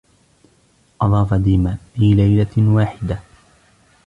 [1.01, 3.19] أضاف ديما:" في ليلة واحدة،"